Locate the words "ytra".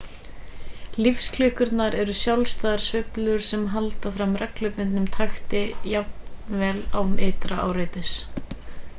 7.27-7.59